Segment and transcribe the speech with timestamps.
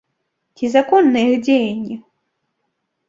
[0.59, 2.01] Ці законныя іх дзеянні?